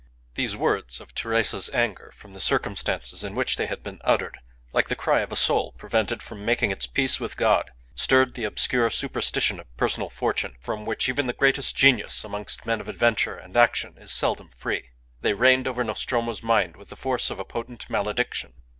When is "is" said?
13.99-14.11